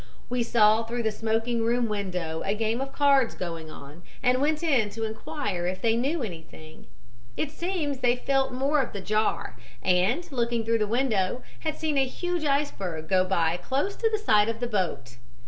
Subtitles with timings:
[0.31, 4.63] "We saw through the smoking room window a game of cards going on, and went
[4.63, 6.87] in to inquire if they knew anything;
[7.37, 11.99] it seems they felt more of the jar, and, looking through the window, had seen
[11.99, 15.17] a huge iceberg go by close to the side of the boat.